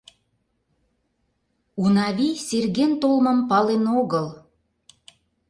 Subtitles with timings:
[1.83, 4.27] Унавий Серген толмым пален огыл.